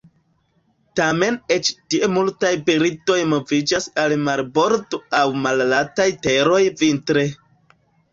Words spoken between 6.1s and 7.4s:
teroj vintre.